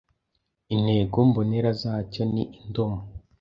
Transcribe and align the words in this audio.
Intego 0.73 1.17
mbonera 1.29 1.71
zacyo 1.81 2.21
ni 2.33 2.43
indomo, 2.59 2.99